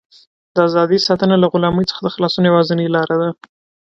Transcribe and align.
د 0.55 0.57
ازادۍ 0.67 0.99
ساتنه 1.07 1.35
له 1.39 1.47
غلامۍ 1.53 1.85
څخه 1.91 1.99
د 2.03 2.07
خلاصون 2.15 2.43
یوازینۍ 2.47 2.87
لاره 2.95 3.15
ده. 3.21 3.29